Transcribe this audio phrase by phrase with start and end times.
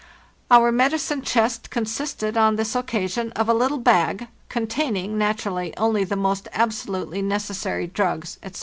[0.49, 6.15] Our medicine chest consisted, on this occasion, of a little bag, containing, naturally, only the
[6.15, 8.59] most absolutely necessary drugs, etc.